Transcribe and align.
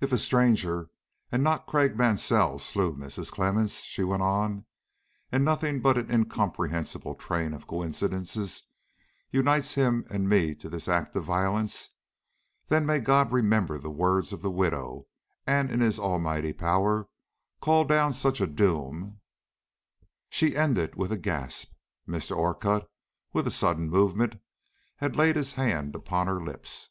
"If 0.00 0.12
a 0.12 0.16
stranger 0.16 0.88
and 1.30 1.44
not 1.44 1.66
Craik 1.66 1.94
Mansell 1.94 2.58
slew 2.58 2.96
Mrs. 2.96 3.30
Clemmens," 3.30 3.84
she 3.84 4.02
went 4.02 4.22
on, 4.22 4.64
"and 5.30 5.44
nothing 5.44 5.82
but 5.82 5.98
an 5.98 6.10
incomprehensible 6.10 7.14
train 7.16 7.52
of 7.52 7.66
coincidences 7.66 8.62
unites 9.30 9.74
him 9.74 10.06
and 10.08 10.26
me 10.26 10.54
to 10.54 10.70
this 10.70 10.88
act 10.88 11.14
of 11.16 11.24
violence, 11.24 11.90
then 12.68 12.86
may 12.86 12.98
God 12.98 13.30
remember 13.30 13.76
the 13.76 13.90
words 13.90 14.32
of 14.32 14.40
the 14.40 14.50
widow, 14.50 15.06
and 15.46 15.70
in 15.70 15.80
His 15.80 15.98
almighty 15.98 16.54
power 16.54 17.10
call 17.60 17.84
down 17.84 18.14
such 18.14 18.40
a 18.40 18.46
doom" 18.46 19.20
She 20.30 20.56
ended 20.56 20.94
with 20.94 21.12
a 21.12 21.18
gasp. 21.18 21.74
Mr. 22.08 22.34
Orcutt, 22.34 22.90
with 23.34 23.46
a 23.46 23.50
sudden 23.50 23.90
movement, 23.90 24.36
had 24.96 25.14
laid 25.14 25.36
his 25.36 25.52
hand 25.52 25.94
upon 25.94 26.26
her 26.26 26.40
lips. 26.42 26.88